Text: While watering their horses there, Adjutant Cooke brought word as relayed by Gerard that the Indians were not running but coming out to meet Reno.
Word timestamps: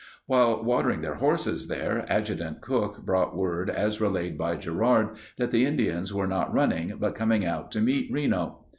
While 0.25 0.63
watering 0.63 1.01
their 1.01 1.13
horses 1.13 1.67
there, 1.67 2.07
Adjutant 2.09 2.59
Cooke 2.59 3.05
brought 3.05 3.37
word 3.37 3.69
as 3.69 4.01
relayed 4.01 4.35
by 4.35 4.55
Gerard 4.55 5.09
that 5.37 5.51
the 5.51 5.63
Indians 5.63 6.11
were 6.11 6.25
not 6.25 6.51
running 6.51 6.97
but 6.99 7.13
coming 7.13 7.45
out 7.45 7.69
to 7.73 7.81
meet 7.81 8.11
Reno. 8.11 8.65